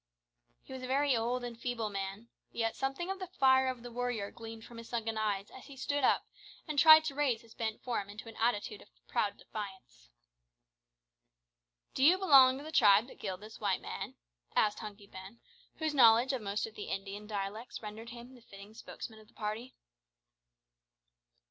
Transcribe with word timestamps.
He 0.63 0.73
was 0.73 0.81
a 0.81 0.87
very 0.87 1.15
old 1.15 1.43
and 1.43 1.55
feeble 1.55 1.91
man, 1.91 2.27
yet 2.51 2.75
something 2.75 3.11
of 3.11 3.19
the 3.19 3.27
fire 3.27 3.67
of 3.67 3.83
the 3.83 3.91
warrior 3.91 4.31
gleamed 4.31 4.65
from 4.65 4.77
his 4.77 4.89
sunken 4.89 5.15
eyes 5.15 5.51
as 5.51 5.65
he 5.67 5.77
stood 5.77 6.03
up 6.03 6.25
and 6.67 6.79
tried 6.79 7.03
to 7.05 7.13
raise 7.13 7.43
his 7.43 7.53
bent 7.53 7.83
form 7.83 8.09
into 8.09 8.27
an 8.27 8.35
attitude 8.37 8.81
of 8.81 8.89
proud 9.07 9.37
defiance. 9.37 10.09
"Do 11.93 12.03
you 12.03 12.17
belong 12.17 12.57
to 12.57 12.63
the 12.63 12.71
tribe 12.71 13.05
that 13.09 13.19
killed 13.19 13.41
this 13.41 13.59
white 13.59 13.79
man?" 13.81 14.15
said 14.55 14.73
Hunky 14.79 15.05
Ben, 15.05 15.39
whose 15.75 15.93
knowledge 15.93 16.33
of 16.33 16.41
most 16.41 16.65
of 16.65 16.73
the 16.73 16.89
Indian 16.89 17.27
dialects 17.27 17.83
rendered 17.83 18.09
him 18.09 18.33
the 18.33 18.41
fitting 18.41 18.73
spokesman 18.73 19.19
of 19.19 19.27
the 19.27 19.35
party. 19.35 19.75